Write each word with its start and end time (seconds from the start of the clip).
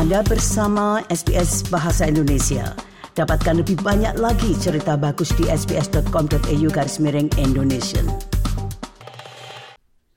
Anda 0.00 0.24
bersama 0.24 1.04
SBS 1.12 1.68
Bahasa 1.68 2.08
Indonesia. 2.08 2.72
Dapatkan 3.12 3.60
lebih 3.60 3.84
banyak 3.84 4.16
lagi 4.16 4.56
cerita 4.56 4.96
bagus 4.96 5.28
di 5.36 5.44
sbs.com.au 5.44 6.68
garis 6.72 6.96
miring 7.04 7.28
Indonesia. 7.36 8.00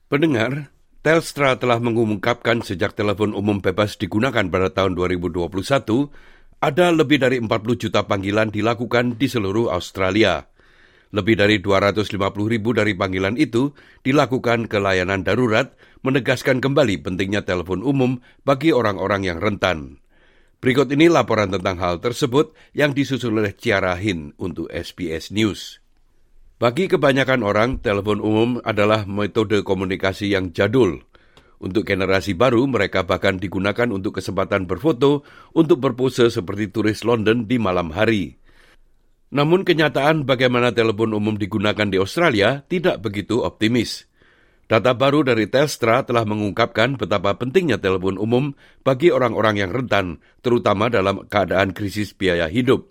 Pendengar, 0.08 0.72
Telstra 1.04 1.60
telah 1.60 1.84
mengumumkan 1.84 2.64
sejak 2.64 2.96
telepon 2.96 3.36
umum 3.36 3.60
bebas 3.60 4.00
digunakan 4.00 4.48
pada 4.48 4.72
tahun 4.72 4.96
2021, 4.96 5.52
ada 6.64 6.86
lebih 6.88 7.20
dari 7.20 7.36
40 7.44 7.52
juta 7.76 8.08
panggilan 8.08 8.48
dilakukan 8.48 9.20
di 9.20 9.28
seluruh 9.28 9.68
Australia. 9.68 10.48
Lebih 11.14 11.38
dari 11.38 11.62
250 11.62 12.18
ribu 12.50 12.74
dari 12.74 12.98
panggilan 12.98 13.38
itu 13.38 13.70
dilakukan 14.02 14.66
ke 14.66 14.82
layanan 14.82 15.22
darurat, 15.22 15.70
menegaskan 16.02 16.58
kembali 16.58 17.06
pentingnya 17.06 17.46
telepon 17.46 17.86
umum 17.86 18.18
bagi 18.42 18.74
orang-orang 18.74 19.22
yang 19.22 19.38
rentan. 19.38 20.02
Berikut 20.58 20.90
ini 20.90 21.06
laporan 21.06 21.54
tentang 21.54 21.78
hal 21.78 22.02
tersebut 22.02 22.58
yang 22.74 22.98
disusun 22.98 23.38
oleh 23.38 23.54
Ciara 23.54 23.94
Hin 23.94 24.34
untuk 24.42 24.66
SBS 24.74 25.30
News. 25.30 25.78
Bagi 26.58 26.90
kebanyakan 26.90 27.46
orang, 27.46 27.78
telepon 27.78 28.18
umum 28.18 28.58
adalah 28.66 29.06
metode 29.06 29.62
komunikasi 29.62 30.34
yang 30.34 30.50
jadul. 30.50 30.98
Untuk 31.62 31.86
generasi 31.86 32.34
baru, 32.34 32.66
mereka 32.66 33.06
bahkan 33.06 33.38
digunakan 33.38 33.86
untuk 33.86 34.18
kesempatan 34.18 34.66
berfoto 34.66 35.22
untuk 35.54 35.78
berpose 35.78 36.26
seperti 36.26 36.74
turis 36.74 37.06
London 37.06 37.46
di 37.46 37.62
malam 37.62 37.94
hari. 37.94 38.42
Namun 39.32 39.64
kenyataan 39.64 40.28
bagaimana 40.28 40.74
telepon 40.74 41.14
umum 41.16 41.38
digunakan 41.38 41.88
di 41.88 41.96
Australia 41.96 42.66
tidak 42.66 43.00
begitu 43.00 43.40
optimis. 43.40 44.08
Data 44.64 44.96
baru 44.96 45.20
dari 45.20 45.44
Telstra 45.44 46.08
telah 46.08 46.24
mengungkapkan 46.24 46.96
betapa 46.96 47.36
pentingnya 47.36 47.76
telepon 47.76 48.16
umum 48.16 48.56
bagi 48.80 49.12
orang-orang 49.12 49.60
yang 49.60 49.70
rentan, 49.70 50.24
terutama 50.40 50.88
dalam 50.88 51.28
keadaan 51.28 51.76
krisis 51.76 52.16
biaya 52.16 52.48
hidup. 52.48 52.88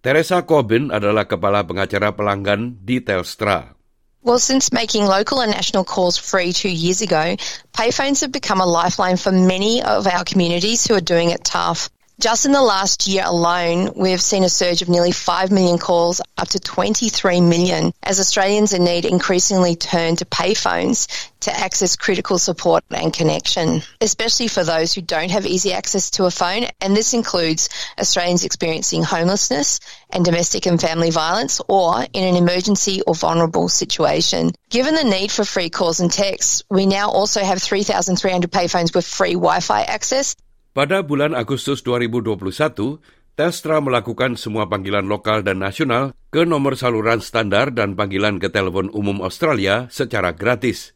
Teresa 0.00 0.48
Corbin 0.48 0.88
adalah 0.88 1.28
kepala 1.28 1.68
pengacara 1.68 2.16
pelanggan 2.16 2.80
di 2.80 3.04
Telstra. 3.04 3.76
Well, 4.24 4.40
since 4.40 4.72
making 4.72 5.04
local 5.04 5.40
and 5.44 5.52
national 5.52 5.84
calls 5.84 6.16
free 6.16 6.52
two 6.52 6.72
years 6.72 7.00
ago, 7.04 7.36
payphones 7.72 8.20
have 8.24 8.32
become 8.32 8.60
a 8.60 8.68
lifeline 8.68 9.16
for 9.16 9.32
many 9.32 9.84
of 9.84 10.08
our 10.08 10.24
communities 10.24 10.84
who 10.88 10.96
are 10.96 11.04
doing 11.04 11.28
it 11.28 11.44
tough. 11.44 11.92
Just 12.20 12.44
in 12.44 12.52
the 12.52 12.60
last 12.60 13.08
year 13.08 13.22
alone, 13.24 13.92
we've 13.96 14.20
seen 14.20 14.44
a 14.44 14.50
surge 14.50 14.82
of 14.82 14.90
nearly 14.90 15.10
5 15.10 15.50
million 15.50 15.78
calls, 15.78 16.20
up 16.36 16.48
to 16.48 16.60
23 16.60 17.40
million, 17.40 17.94
as 18.02 18.20
Australians 18.20 18.74
in 18.74 18.84
need 18.84 19.06
increasingly 19.06 19.74
turn 19.74 20.16
to 20.16 20.26
payphones 20.26 21.30
to 21.40 21.58
access 21.58 21.96
critical 21.96 22.38
support 22.38 22.84
and 22.90 23.14
connection, 23.14 23.80
especially 24.02 24.48
for 24.48 24.62
those 24.62 24.92
who 24.92 25.00
don't 25.00 25.30
have 25.30 25.46
easy 25.46 25.72
access 25.72 26.10
to 26.10 26.26
a 26.26 26.30
phone. 26.30 26.66
And 26.82 26.94
this 26.94 27.14
includes 27.14 27.70
Australians 27.98 28.44
experiencing 28.44 29.02
homelessness 29.02 29.80
and 30.10 30.22
domestic 30.22 30.66
and 30.66 30.78
family 30.78 31.08
violence 31.08 31.62
or 31.68 32.04
in 32.12 32.24
an 32.24 32.36
emergency 32.36 33.00
or 33.00 33.14
vulnerable 33.14 33.70
situation. 33.70 34.50
Given 34.68 34.94
the 34.94 35.04
need 35.04 35.32
for 35.32 35.46
free 35.46 35.70
calls 35.70 36.00
and 36.00 36.12
texts, 36.12 36.64
we 36.68 36.84
now 36.84 37.08
also 37.08 37.42
have 37.42 37.62
3,300 37.62 38.52
payphones 38.52 38.94
with 38.94 39.06
free 39.06 39.32
Wi-Fi 39.32 39.84
access 39.84 40.36
Pada 40.70 41.02
bulan 41.02 41.34
Agustus 41.34 41.82
2021, 41.82 43.02
Telstra 43.34 43.82
melakukan 43.82 44.38
semua 44.38 44.70
panggilan 44.70 45.02
lokal 45.02 45.42
dan 45.42 45.58
nasional 45.58 46.14
ke 46.30 46.46
nomor 46.46 46.78
saluran 46.78 47.18
standar 47.18 47.74
dan 47.74 47.98
panggilan 47.98 48.38
ke 48.38 48.54
telepon 48.54 48.86
umum 48.94 49.18
Australia 49.18 49.90
secara 49.90 50.30
gratis. 50.30 50.94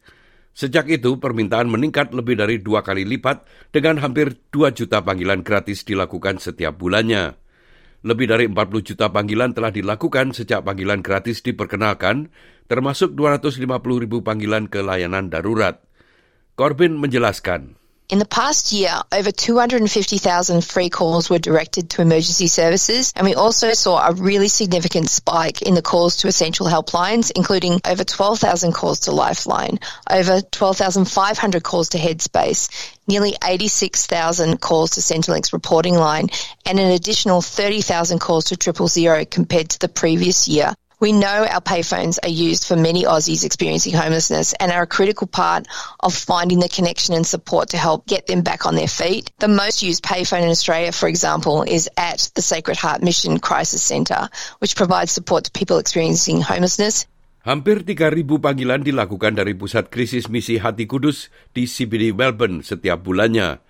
Sejak 0.55 0.87
itu, 0.87 1.19
permintaan 1.19 1.67
meningkat 1.67 2.15
lebih 2.15 2.39
dari 2.39 2.63
dua 2.63 2.87
kali 2.87 3.03
lipat 3.03 3.43
dengan 3.75 3.99
hampir 3.99 4.39
2 4.55 4.71
juta 4.71 5.03
panggilan 5.03 5.43
gratis 5.43 5.83
dilakukan 5.83 6.39
setiap 6.39 6.79
bulannya. 6.79 7.35
Lebih 8.07 8.31
dari 8.31 8.47
40 8.47 8.79
juta 8.79 9.11
panggilan 9.11 9.51
telah 9.51 9.75
dilakukan 9.75 10.31
sejak 10.31 10.63
panggilan 10.63 11.03
gratis 11.03 11.43
diperkenalkan, 11.43 12.31
termasuk 12.71 13.11
250 13.11 13.67
ribu 13.99 14.23
panggilan 14.23 14.71
ke 14.71 14.79
layanan 14.79 15.27
darurat. 15.27 15.83
Corbin 16.55 16.95
menjelaskan. 16.95 17.75
In 18.07 18.19
the 18.19 18.25
past 18.25 18.71
year, 18.71 19.01
over 19.11 19.31
250,000 19.31 20.63
free 20.63 20.91
calls 20.91 21.27
were 21.27 21.39
directed 21.39 21.89
to 21.89 22.03
emergency 22.03 22.45
services, 22.45 23.11
and 23.15 23.25
we 23.25 23.33
also 23.33 23.73
saw 23.73 24.07
a 24.07 24.13
really 24.13 24.47
significant 24.47 25.09
spike 25.09 25.63
in 25.63 25.73
the 25.73 25.81
calls 25.81 26.17
to 26.17 26.27
essential 26.27 26.67
helplines, 26.67 27.31
including 27.35 27.81
over 27.83 28.03
12,000 28.03 28.73
calls 28.73 28.99
to 29.01 29.11
Lifeline, 29.11 29.79
over 30.07 30.41
12,500 30.41 31.63
calls 31.63 31.89
to 31.89 31.97
Headspace, 31.97 32.69
nearly 33.07 33.35
86,000 33.43 34.61
calls 34.61 34.91
to 34.91 35.01
Centrelink's 35.01 35.51
reporting 35.51 35.95
line, 35.95 36.29
and 36.63 36.79
an 36.79 36.91
additional 36.91 37.41
30,000 37.41 38.19
calls 38.19 38.45
to 38.45 38.55
Triple 38.55 38.87
Zero 38.87 39.25
compared 39.25 39.69
to 39.69 39.79
the 39.79 39.89
previous 39.89 40.47
year. 40.47 40.75
We 40.99 41.11
know 41.11 41.43
our 41.43 41.59
payphones 41.59 42.19
are 42.23 42.31
used 42.31 42.65
for 42.65 42.77
many 42.77 43.03
Aussies 43.03 43.43
experiencing 43.43 43.93
homelessness 43.93 44.53
and 44.53 44.71
are 44.71 44.83
a 44.83 44.87
critical 44.87 45.27
part 45.27 45.67
of 45.99 46.15
finding 46.15 46.59
the 46.59 46.69
connection 46.69 47.15
and 47.15 47.27
support 47.27 47.69
to 47.69 47.77
help 47.77 48.07
get 48.07 48.27
them 48.27 48.43
back 48.43 48.65
on 48.65 48.75
their 48.75 48.87
feet. 48.87 49.31
The 49.39 49.49
most 49.49 49.83
used 49.83 50.03
payphone 50.03 50.43
in 50.43 50.49
Australia, 50.49 50.93
for 50.93 51.09
example, 51.09 51.63
is 51.63 51.89
at 51.97 52.31
the 52.35 52.41
Sacred 52.41 52.77
Heart 52.77 53.03
Mission 53.03 53.39
Crisis 53.39 53.83
Centre, 53.83 54.29
which 54.59 54.75
provides 54.75 55.11
support 55.11 55.43
to 55.45 55.51
people 55.51 55.79
experiencing 55.79 56.39
homelessness. 56.39 57.05
Hampir 57.43 57.83
3.000 57.83 58.25
panggilan 58.41 58.81
dilakukan 58.81 59.37
dari 59.37 59.53
Pusat 59.53 59.91
Krisis 59.91 60.31
Misi 60.31 60.57
Hati 60.57 60.87
Kudus 60.89 61.29
di 61.53 61.69
CBD 61.69 62.15
Melbourne 62.15 62.65
setiap 62.65 63.03
bulannya. 63.05 63.61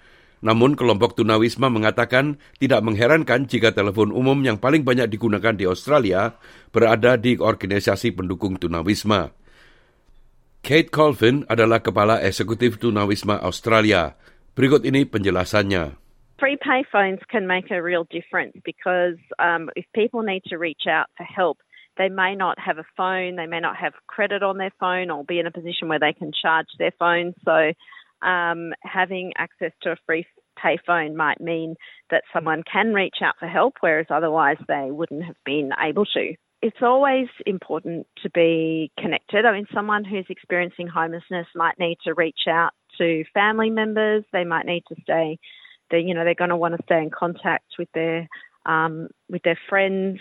Namun 0.45 0.77
kelompok 0.77 1.17
tunawisma 1.17 1.73
mengatakan 1.73 2.37
tidak 2.61 2.85
mengherankan 2.85 3.49
jika 3.49 3.73
telepon 3.73 4.13
umum 4.13 4.37
yang 4.45 4.61
paling 4.61 4.85
banyak 4.85 5.09
digunakan 5.09 5.57
di 5.57 5.65
Australia 5.65 6.37
berada 6.69 7.17
di 7.17 7.33
organisasi 7.41 8.13
pendukung 8.13 8.61
tunawisma. 8.61 9.33
Kate 10.61 10.93
Colvin 10.93 11.49
adalah 11.49 11.81
kepala 11.81 12.21
eksekutif 12.21 12.77
tunawisma 12.77 13.41
Australia. 13.41 14.13
Berikut 14.53 14.85
ini 14.85 15.09
penjelasannya. 15.09 15.97
Free 16.37 16.61
payphones 16.61 17.25
can 17.25 17.49
make 17.49 17.73
a 17.73 17.81
real 17.81 18.05
difference 18.13 18.53
because 18.61 19.17
um, 19.41 19.73
if 19.73 19.89
people 19.97 20.21
need 20.21 20.45
to 20.53 20.61
reach 20.61 20.85
out 20.85 21.09
for 21.17 21.25
help, 21.25 21.57
they 21.97 22.09
may 22.11 22.37
not 22.37 22.61
have 22.61 22.77
a 22.77 22.85
phone, 22.93 23.33
they 23.33 23.47
may 23.49 23.63
not 23.63 23.81
have 23.81 23.97
credit 24.05 24.43
on 24.43 24.61
their 24.61 24.73
phone, 24.77 25.09
or 25.09 25.23
be 25.23 25.39
in 25.39 25.47
a 25.47 25.53
position 25.53 25.87
where 25.87 26.01
they 26.01 26.13
can 26.13 26.29
charge 26.35 26.69
their 26.77 26.93
phone. 26.99 27.33
So 27.47 27.73
um, 28.25 28.73
having 28.81 29.31
access 29.37 29.71
to 29.83 29.91
a 29.91 29.97
free 30.05 30.25
payphone 30.57 31.15
might 31.15 31.39
mean 31.39 31.75
that 32.09 32.23
someone 32.33 32.63
can 32.63 32.93
reach 32.93 33.17
out 33.21 33.35
for 33.39 33.47
help, 33.47 33.75
whereas 33.79 34.07
otherwise 34.09 34.57
they 34.67 34.89
wouldn't 34.89 35.23
have 35.23 35.37
been 35.45 35.71
able 35.79 36.05
to. 36.17 36.33
It's 36.61 36.81
always 36.81 37.27
important 37.45 38.07
to 38.23 38.29
be 38.31 38.91
connected. 38.97 39.45
I 39.45 39.53
mean, 39.53 39.67
someone 39.73 40.03
who's 40.03 40.25
experiencing 40.29 40.87
homelessness 40.87 41.45
might 41.53 41.77
need 41.77 41.97
to 42.05 42.15
reach 42.15 42.49
out 42.49 42.71
to 42.97 43.23
family 43.33 43.69
members. 43.69 44.23
They 44.33 44.45
might 44.45 44.65
need 44.65 44.83
to 44.89 44.95
stay. 45.03 45.37
They, 45.91 45.99
you 45.99 46.15
know, 46.15 46.23
they're 46.23 46.33
going 46.33 46.49
to 46.49 46.57
want 46.57 46.75
to 46.75 46.83
stay 46.83 47.03
in 47.03 47.11
contact 47.11 47.77
with 47.77 47.91
their 47.93 48.27
um, 48.65 49.09
with 49.29 49.43
their 49.43 49.59
friends. 49.69 50.17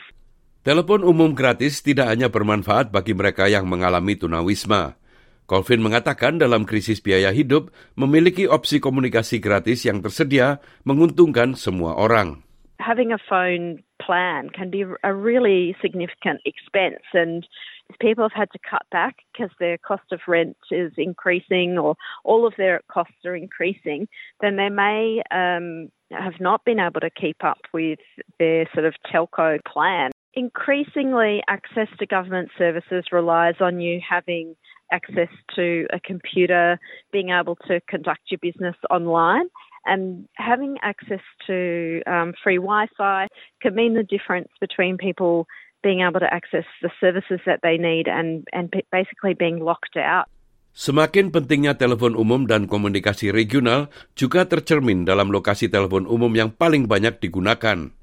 Telepon 0.65 1.01
umum 1.01 1.33
gratis 1.33 1.81
tidak 1.81 2.13
hanya 2.13 2.29
bermanfaat 2.29 2.93
bagi 2.93 3.17
mereka 3.17 3.49
yang 3.49 3.65
mengalami 3.65 4.17
tunawisma. 4.17 4.97
Colvin 5.45 5.85
mengatakan 5.85 6.41
dalam 6.41 6.65
krisis 6.65 7.05
biaya 7.05 7.29
hidup, 7.29 7.69
memiliki 8.01 8.49
opsi 8.49 8.81
komunikasi 8.81 9.45
gratis 9.45 9.85
yang 9.85 10.01
tersedia 10.01 10.65
menguntungkan 10.89 11.53
semua 11.53 12.01
orang. 12.01 12.41
Having 12.81 13.13
a 13.13 13.21
phone 13.21 13.85
plan 14.01 14.49
can 14.51 14.69
be 14.73 14.85
a 15.05 15.13
really 15.13 15.77
significant 15.81 16.41
expense 16.45 17.05
and 17.13 17.45
if 17.89 17.99
people 17.99 18.25
have 18.25 18.37
had 18.37 18.51
to 18.53 18.59
cut 18.59 18.83
back 18.91 19.17
because 19.33 19.51
their 19.61 19.79
cost 19.79 20.05
of 20.13 20.21
rent 20.27 20.57
is 20.71 20.93
increasing 20.97 21.79
or 21.79 21.97
all 22.25 22.47
of 22.47 22.55
their 22.57 22.81
costs 22.91 23.25
are 23.25 23.37
increasing, 23.37 24.09
then 24.41 24.57
they 24.57 24.69
may 24.69 25.23
um, 25.31 25.89
have 26.11 26.41
not 26.41 26.65
been 26.65 26.81
able 26.81 27.01
to 27.01 27.11
keep 27.11 27.45
up 27.45 27.59
with 27.73 27.99
their 28.39 28.69
sort 28.75 28.87
of 28.87 28.95
telco 29.13 29.59
plan. 29.65 30.11
Increasingly, 30.35 31.43
access 31.49 31.89
to 31.99 32.07
government 32.07 32.51
services 32.59 33.05
relies 33.13 33.55
on 33.61 33.81
you 33.81 34.01
having 34.07 34.57
access 34.95 35.33
to 35.59 35.67
a 35.91 35.99
computer, 35.99 36.79
being 37.11 37.35
able 37.35 37.59
to 37.67 37.83
conduct 37.91 38.31
your 38.31 38.39
business 38.39 38.79
online. 38.95 39.51
And 39.85 40.25
having 40.41 40.79
access 40.81 41.25
to 41.51 42.01
um, 42.09 42.33
free 42.41 42.57
Wi 42.57 42.89
Fi 42.97 43.29
can 43.61 43.75
mean 43.75 43.93
the 43.99 44.07
difference 44.07 44.49
between 44.57 44.97
people 44.97 45.45
being 45.85 46.01
able 46.01 46.25
to 46.25 46.31
access 46.33 46.65
the 46.81 46.89
services 47.03 47.45
that 47.45 47.61
they 47.61 47.77
need 47.77 48.09
and, 48.09 48.49
and 48.57 48.73
basically 48.89 49.37
being 49.37 49.61
locked 49.61 50.01
out. 50.01 50.33
Semakin 50.75 51.31
pentingnya 51.31 51.79
telepon 51.79 52.19
umum 52.19 52.51
dan 52.51 52.67
komunikasi 52.67 53.31
regional 53.31 53.93
juga 54.19 54.43
tercermin 54.43 55.07
dalam 55.07 55.31
lokasi 55.31 55.71
telepon 55.71 56.09
umum 56.09 56.35
yang 56.35 56.51
paling 56.51 56.91
banyak 56.91 57.23
digunakan. 57.23 57.95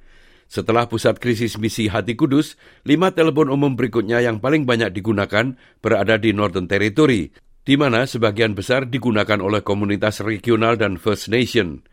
Setelah 0.51 0.92
pusat 0.92 1.15
krisis 1.15 1.56
misi 1.56 1.88
Hati 1.88 2.19
Kudus, 2.19 2.59
lima 2.83 3.15
telepon 3.15 3.48
umum 3.48 3.80
berikutnya 3.80 4.19
yang 4.19 4.44
paling 4.44 4.68
banyak 4.68 4.92
digunakan 4.92 5.56
berada 5.80 6.19
di 6.19 6.36
Northern 6.36 6.68
Territory, 6.68 7.31
di 7.63 7.80
mana 7.80 8.03
sebagian 8.03 8.51
besar 8.51 8.83
digunakan 8.83 9.39
oleh 9.39 9.63
komunitas 9.63 10.19
regional 10.19 10.75
dan 10.75 11.00
First 11.00 11.31
Nation. 11.31 11.88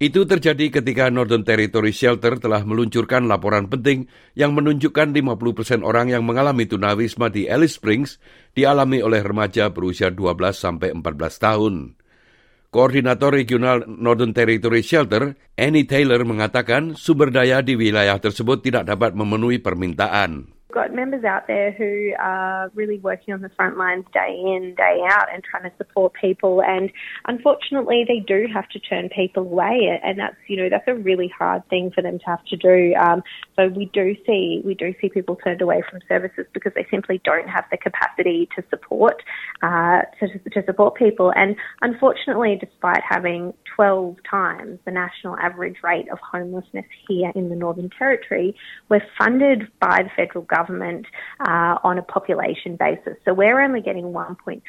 Itu 0.00 0.24
terjadi 0.24 0.80
ketika 0.80 1.12
Northern 1.12 1.44
Territory 1.44 1.92
Shelter 1.92 2.40
telah 2.40 2.64
meluncurkan 2.64 3.28
laporan 3.28 3.68
penting 3.68 4.08
yang 4.32 4.56
menunjukkan 4.56 5.12
50% 5.12 5.84
orang 5.84 6.16
yang 6.16 6.24
mengalami 6.24 6.64
tunawisma 6.64 7.28
di 7.28 7.44
Alice 7.44 7.76
Springs 7.76 8.16
dialami 8.56 9.04
oleh 9.04 9.20
remaja 9.20 9.68
berusia 9.68 10.08
12 10.08 10.56
sampai 10.56 10.96
14 10.96 11.04
tahun. 11.44 11.74
Koordinator 12.72 13.36
Regional 13.36 13.84
Northern 13.84 14.32
Territory 14.32 14.80
Shelter, 14.80 15.36
Annie 15.60 15.84
Taylor 15.84 16.24
mengatakan 16.24 16.96
sumber 16.96 17.28
daya 17.28 17.60
di 17.60 17.76
wilayah 17.76 18.16
tersebut 18.16 18.64
tidak 18.64 18.88
dapat 18.88 19.12
memenuhi 19.12 19.60
permintaan. 19.60 20.51
Got 20.72 20.92
members 20.92 21.24
out 21.24 21.46
there 21.46 21.70
who 21.72 22.12
are 22.18 22.70
really 22.74 22.98
working 22.98 23.34
on 23.34 23.42
the 23.42 23.50
front 23.50 23.76
lines 23.76 24.04
day 24.12 24.34
in, 24.34 24.74
day 24.76 25.00
out 25.08 25.32
and 25.32 25.44
trying 25.44 25.70
to 25.70 25.76
support 25.76 26.12
people. 26.14 26.62
And 26.62 26.90
unfortunately, 27.26 28.04
they 28.08 28.20
do 28.20 28.46
have 28.52 28.68
to 28.70 28.80
turn 28.80 29.10
people 29.10 29.42
away. 29.44 30.00
And 30.02 30.18
that's, 30.18 30.36
you 30.48 30.56
know, 30.56 30.68
that's 30.70 30.88
a 30.88 30.94
really 30.94 31.28
hard 31.38 31.68
thing 31.68 31.92
for 31.94 32.02
them 32.02 32.18
to 32.18 32.24
have 32.24 32.44
to 32.46 32.56
do. 32.56 32.94
Um, 32.94 33.22
so 33.56 33.68
we 33.68 33.90
do 33.92 34.16
see, 34.26 34.62
we 34.64 34.74
do 34.74 34.94
see 35.00 35.08
people 35.10 35.36
turned 35.36 35.60
away 35.60 35.82
from 35.88 36.00
services 36.08 36.46
because 36.54 36.72
they 36.74 36.86
simply 36.90 37.20
don't 37.24 37.48
have 37.48 37.64
the 37.70 37.76
capacity 37.76 38.48
to 38.56 38.64
support, 38.70 39.22
uh, 39.62 40.02
to, 40.20 40.38
to 40.50 40.64
support 40.64 40.94
people. 40.96 41.32
And 41.36 41.56
unfortunately, 41.82 42.58
despite 42.58 43.02
having 43.08 43.52
12 43.76 44.16
times 44.28 44.78
the 44.84 44.90
national 44.90 45.36
average 45.36 45.76
rate 45.82 46.10
of 46.10 46.18
homelessness 46.18 46.86
here 47.06 47.30
in 47.34 47.50
the 47.50 47.56
Northern 47.56 47.90
Territory, 47.90 48.56
we're 48.88 49.02
funded 49.18 49.68
by 49.78 50.02
the 50.02 50.10
federal 50.16 50.44
government 50.44 50.61
government 50.62 51.10
uh, 51.42 51.82
on 51.82 51.98
a 51.98 52.04
population 52.06 52.78
basis. 52.78 53.18
So 53.26 53.34
we're 53.34 53.58
only 53.58 53.82
getting 53.82 54.14
1.3% 54.14 54.62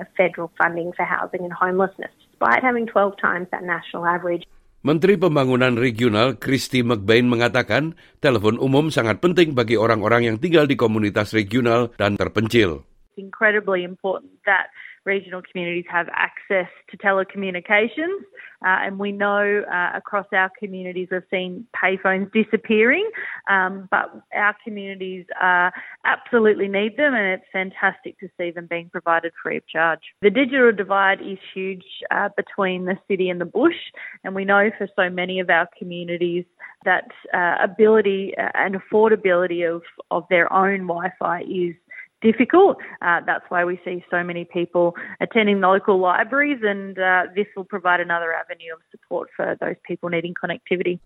of 0.00 0.06
federal 0.18 0.50
funding 0.58 0.90
for 0.98 1.06
housing 1.06 1.46
and 1.46 1.54
homelessness, 1.54 2.10
despite 2.34 2.66
having 2.66 2.90
12 2.90 3.14
times 3.22 3.46
that 3.54 3.62
national 3.62 4.06
average. 4.06 4.42
Menteri 4.80 5.20
Pembangunan 5.20 5.76
Regional 5.76 6.40
Kristy 6.40 6.80
McBain 6.80 7.28
mengatakan 7.28 7.92
telepon 8.24 8.56
umum 8.56 8.88
sangat 8.88 9.20
penting 9.20 9.52
bagi 9.52 9.76
orang-orang 9.76 10.24
yang 10.24 10.36
tinggal 10.40 10.64
di 10.64 10.72
komunitas 10.72 11.36
regional 11.36 11.92
dan 12.00 12.16
terpencil. 12.16 12.80
It's 13.12 13.20
incredibly 13.20 13.84
important 13.84 14.32
that 14.48 14.72
regional 15.04 15.42
communities 15.50 15.84
have 15.90 16.08
access 16.12 16.68
to 16.90 16.96
telecommunications. 16.98 18.20
Uh, 18.62 18.76
and 18.84 18.98
we 18.98 19.10
know 19.10 19.62
uh, 19.72 19.90
across 19.94 20.26
our 20.34 20.50
communities 20.58 21.08
we've 21.10 21.22
seen 21.30 21.66
payphones 21.74 22.30
disappearing, 22.32 23.08
um, 23.48 23.88
but 23.90 24.10
our 24.34 24.54
communities 24.62 25.24
uh, 25.42 25.70
absolutely 26.04 26.68
need 26.68 26.94
them, 26.98 27.14
and 27.14 27.26
it's 27.32 27.50
fantastic 27.54 28.20
to 28.20 28.28
see 28.36 28.50
them 28.50 28.66
being 28.68 28.90
provided 28.90 29.32
free 29.42 29.56
of 29.56 29.66
charge. 29.66 30.00
The 30.20 30.28
digital 30.28 30.72
divide 30.72 31.22
is 31.22 31.38
huge 31.54 31.84
uh, 32.10 32.28
between 32.36 32.84
the 32.84 32.98
city 33.08 33.30
and 33.30 33.40
the 33.40 33.46
bush, 33.46 33.80
and 34.24 34.34
we 34.34 34.44
know 34.44 34.70
for 34.76 34.88
so 34.94 35.08
many 35.08 35.40
of 35.40 35.48
our 35.48 35.66
communities 35.78 36.44
that 36.84 37.08
uh, 37.32 37.56
ability 37.62 38.34
uh, 38.36 38.50
and 38.54 38.76
affordability 38.76 39.74
of, 39.74 39.82
of 40.10 40.24
their 40.28 40.52
own 40.52 40.80
Wi 40.86 41.10
Fi 41.18 41.40
is 41.40 41.74
difficult. 42.22 42.78
Uh, 43.02 43.20
that's 43.24 43.44
why 43.48 43.64
we 43.64 43.80
see 43.84 44.04
so 44.10 44.22
many 44.22 44.44
people 44.44 44.94
attending 45.20 45.60
the 45.60 45.68
local 45.68 45.98
libraries, 45.98 46.60
and 46.62 46.98
uh, 46.98 47.26
this 47.34 47.48
will 47.56 47.64
provide 47.64 48.00
another 48.00 48.32
avenue 48.32 48.72
of 48.76 48.80
support 48.92 49.28
for 49.36 49.56
those 49.60 49.76
people 49.84 50.08
needing 50.08 50.34
connectivity. 50.36 51.00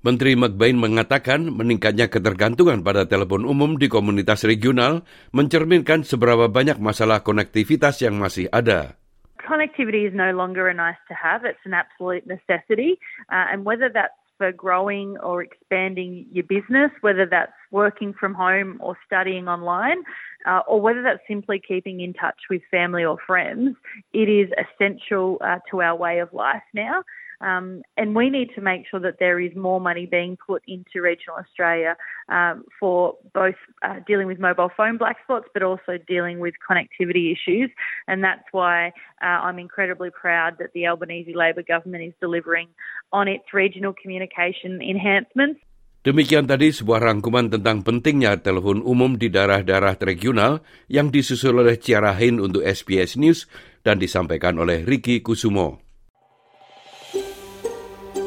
Menteri 0.00 0.32
McBain 0.32 0.80
mengatakan 0.80 1.52
meningkatnya 1.52 2.08
ketergantungan 2.08 2.80
pada 2.80 3.04
telepon 3.04 3.44
umum 3.44 3.76
di 3.76 3.84
komunitas 3.84 4.48
regional 4.48 5.04
mencerminkan 5.36 6.08
seberapa 6.08 6.48
banyak 6.48 6.80
masalah 6.80 7.20
konektivitas 7.20 8.00
yang 8.00 8.16
masih 8.16 8.48
ada. 8.48 8.96
Connectivity 9.44 10.08
is 10.08 10.16
no 10.16 10.32
longer 10.32 10.72
a 10.72 10.76
nice 10.76 11.00
to 11.04 11.12
have, 11.12 11.44
it's 11.44 11.60
an 11.68 11.76
absolute 11.76 12.24
necessity. 12.24 12.96
Uh, 13.28 13.52
and 13.52 13.68
whether 13.68 13.92
that's 13.92 14.16
for 14.40 14.52
growing 14.52 15.18
or 15.18 15.42
expanding 15.42 16.24
your 16.32 16.44
business, 16.44 16.90
whether 17.02 17.26
that's 17.26 17.52
working 17.70 18.14
from 18.18 18.32
home 18.32 18.78
or 18.80 18.96
studying 19.06 19.48
online, 19.48 19.98
uh, 20.46 20.60
or 20.66 20.80
whether 20.80 21.02
that's 21.02 21.20
simply 21.28 21.60
keeping 21.60 22.00
in 22.00 22.14
touch 22.14 22.38
with 22.48 22.62
family 22.70 23.04
or 23.04 23.18
friends, 23.26 23.76
it 24.14 24.30
is 24.30 24.48
essential 24.56 25.36
uh, 25.44 25.58
to 25.70 25.82
our 25.82 25.94
way 25.94 26.20
of 26.20 26.32
life 26.32 26.62
now. 26.72 27.02
Um, 27.40 27.82
and 27.96 28.14
we 28.14 28.28
need 28.28 28.50
to 28.54 28.60
make 28.60 28.84
sure 28.90 29.00
that 29.00 29.16
there 29.18 29.40
is 29.40 29.56
more 29.56 29.80
money 29.80 30.04
being 30.04 30.36
put 30.36 30.62
into 30.68 31.00
regional 31.00 31.36
Australia 31.40 31.96
um, 32.28 32.64
for 32.78 33.16
both 33.32 33.56
uh, 33.82 34.00
dealing 34.06 34.26
with 34.26 34.38
mobile 34.38 34.70
phone 34.76 34.98
black 34.98 35.16
spots, 35.24 35.46
but 35.54 35.62
also 35.62 35.96
dealing 36.06 36.38
with 36.38 36.54
connectivity 36.60 37.32
issues. 37.32 37.70
And 38.06 38.22
that's 38.22 38.44
why 38.52 38.88
uh, 39.22 39.40
I'm 39.40 39.58
incredibly 39.58 40.10
proud 40.10 40.58
that 40.58 40.72
the 40.74 40.86
Albanese 40.86 41.34
Labor 41.34 41.62
government 41.62 42.04
is 42.04 42.14
delivering 42.20 42.68
on 43.12 43.26
its 43.26 43.44
regional 43.52 43.94
communication 43.94 44.82
enhancements. 44.82 45.60
Demikian 46.00 46.48
tadi 46.48 46.72
sebuah 46.72 47.12
rangkuman 47.12 47.52
tentang 47.52 47.84
pentingnya 47.84 48.40
telepon 48.40 48.80
umum 48.80 49.20
di 49.20 49.28
daerah-daerah 49.28 50.00
regional 50.00 50.64
yang 50.88 51.12
disusul 51.12 51.60
oleh 51.60 51.76
Ciara 51.76 52.16
Hein 52.16 52.40
untuk 52.40 52.64
SBS 52.64 53.20
News 53.20 53.44
dan 53.84 54.00
disampaikan 54.00 54.56
oleh 54.56 54.80
Ricky 54.88 55.20
Kusumo. 55.20 55.89